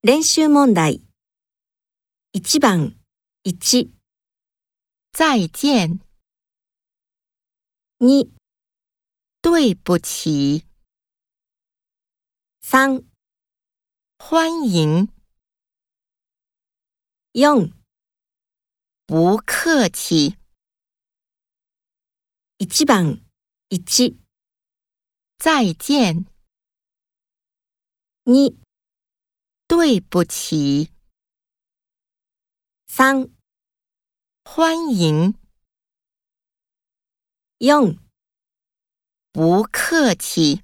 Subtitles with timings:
[0.00, 1.02] 練習問題。
[2.32, 2.94] 1番、
[3.42, 3.90] 1、
[5.10, 5.98] 再见
[7.98, 8.30] ，2、
[9.42, 10.64] 对不起
[12.62, 13.04] ，3、
[14.18, 15.08] 欢迎
[17.32, 17.72] ，4、
[19.04, 20.36] 不客气
[22.58, 23.20] ，1番、
[23.70, 24.16] 1、
[25.38, 26.24] 再见
[28.22, 28.67] ，2、
[29.68, 30.90] 对不起，
[32.86, 33.28] 三、
[34.42, 35.34] 欢迎，
[37.58, 37.98] 用。
[39.30, 40.62] 不客气。